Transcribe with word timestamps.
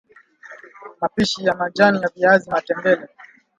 Mapishi 1.01 1.45
ya 1.45 1.55
majani 1.55 2.01
ya 2.01 2.09
viazi 2.15 2.49
Matembele 2.49 3.07